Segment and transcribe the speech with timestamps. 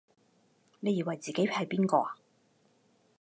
[0.79, 2.15] 你以為自己係邊個啊？